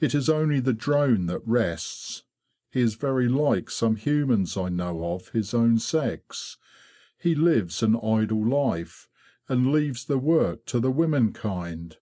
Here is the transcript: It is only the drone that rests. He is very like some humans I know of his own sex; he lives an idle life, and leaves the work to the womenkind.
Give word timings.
It 0.00 0.14
is 0.14 0.30
only 0.30 0.58
the 0.58 0.72
drone 0.72 1.26
that 1.26 1.46
rests. 1.46 2.22
He 2.70 2.80
is 2.80 2.94
very 2.94 3.28
like 3.28 3.68
some 3.68 3.94
humans 3.96 4.56
I 4.56 4.70
know 4.70 5.12
of 5.12 5.28
his 5.32 5.52
own 5.52 5.78
sex; 5.80 6.56
he 7.18 7.34
lives 7.34 7.82
an 7.82 7.94
idle 7.96 8.42
life, 8.48 9.10
and 9.46 9.70
leaves 9.70 10.06
the 10.06 10.16
work 10.16 10.64
to 10.64 10.80
the 10.80 10.90
womenkind. 10.90 11.98